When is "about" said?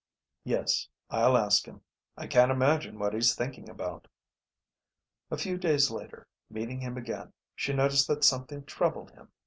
3.69-4.07